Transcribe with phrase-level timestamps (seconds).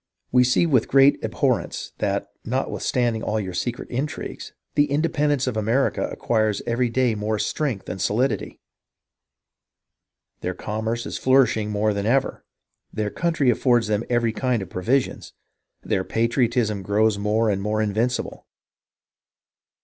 [0.31, 6.07] .We see with great abhorrence that, notwithstanding all your secret intrigues, the independence of America
[6.11, 8.59] acquires every day more strength and solidity.
[10.39, 12.43] Their commerce is flourishing more than ever,
[12.91, 15.33] their country affords them every kind of provisions,
[15.83, 18.47] their patriotism grows more and more invincible.